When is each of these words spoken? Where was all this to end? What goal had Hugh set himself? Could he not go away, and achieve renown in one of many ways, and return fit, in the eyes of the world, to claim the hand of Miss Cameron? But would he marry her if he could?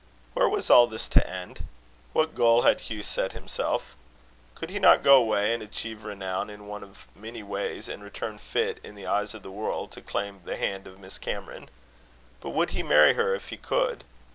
Where 0.33 0.49
was 0.49 0.71
all 0.71 0.87
this 0.87 1.07
to 1.09 1.29
end? 1.29 1.59
What 2.11 2.33
goal 2.33 2.63
had 2.63 2.79
Hugh 2.81 3.03
set 3.03 3.33
himself? 3.33 3.95
Could 4.55 4.71
he 4.71 4.79
not 4.79 5.03
go 5.03 5.17
away, 5.17 5.53
and 5.53 5.61
achieve 5.61 6.03
renown 6.03 6.49
in 6.49 6.65
one 6.65 6.81
of 6.81 7.05
many 7.15 7.43
ways, 7.43 7.87
and 7.87 8.03
return 8.03 8.39
fit, 8.39 8.79
in 8.83 8.95
the 8.95 9.05
eyes 9.05 9.35
of 9.35 9.43
the 9.43 9.51
world, 9.51 9.91
to 9.91 10.01
claim 10.01 10.41
the 10.43 10.57
hand 10.57 10.87
of 10.87 10.99
Miss 10.99 11.19
Cameron? 11.19 11.69
But 12.39 12.49
would 12.49 12.71
he 12.71 12.81
marry 12.81 13.13
her 13.13 13.35
if 13.35 13.49
he 13.49 13.57
could? 13.57 14.03